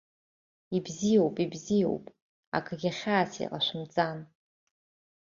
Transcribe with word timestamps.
Ибзиоуп, 0.77 1.35
ибзиоуп, 1.45 2.05
акгьы 2.57 2.91
хьаас 2.97 3.31
иҟашәымҵан. 3.43 4.19